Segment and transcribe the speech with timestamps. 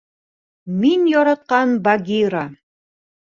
[0.85, 2.41] Мин яратҡан Багира...